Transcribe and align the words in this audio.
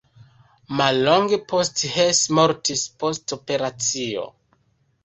Mallonge 0.79 1.39
post 1.53 1.83
Hess 1.91 2.25
mortis 2.41 2.87
post 3.05 3.39
operacio. 3.39 4.27